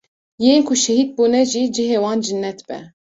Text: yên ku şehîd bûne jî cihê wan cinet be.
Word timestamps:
yên 0.43 0.59
ku 0.67 0.73
şehîd 0.83 1.09
bûne 1.15 1.41
jî 1.51 1.63
cihê 1.75 1.97
wan 2.03 2.19
cinet 2.25 2.59
be. 2.67 2.77